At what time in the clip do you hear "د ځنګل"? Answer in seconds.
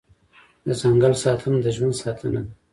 0.65-1.13